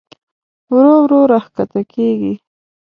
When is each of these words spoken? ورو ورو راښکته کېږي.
ورو 0.73 0.95
ورو 1.01 1.19
راښکته 1.31 1.81
کېږي. 1.93 2.33